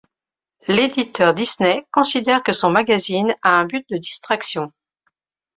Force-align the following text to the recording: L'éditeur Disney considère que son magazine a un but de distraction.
L'éditeur 0.67 1.35
Disney 1.35 1.85
considère 1.91 2.41
que 2.41 2.53
son 2.53 2.71
magazine 2.71 3.35
a 3.43 3.59
un 3.59 3.65
but 3.65 3.85
de 3.91 3.97
distraction. 3.97 4.73